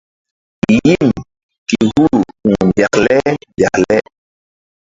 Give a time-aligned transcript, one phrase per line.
[0.83, 1.09] Yim
[1.67, 3.17] ke huru ku̧h ndekle
[3.49, 3.97] ndekle.